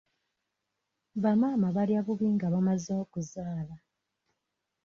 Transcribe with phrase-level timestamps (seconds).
[1.23, 3.75] Bamaama balya bubi nga bamaze okuzaala.